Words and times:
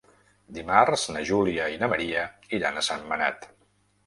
Dimarts 0.55 1.03
na 1.15 1.21
Júlia 1.31 1.67
i 1.75 1.77
na 1.83 1.91
Maria 1.93 2.25
iran 2.61 2.81
a 2.81 2.85
Sentmenat. 2.89 3.49